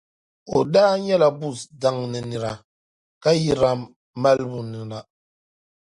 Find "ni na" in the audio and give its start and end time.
4.71-4.97